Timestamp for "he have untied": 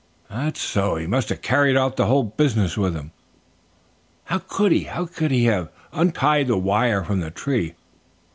5.29-6.47